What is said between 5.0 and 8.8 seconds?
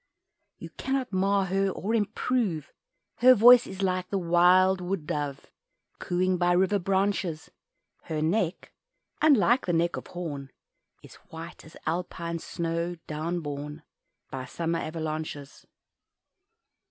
dove Cooing by river branches, Her neck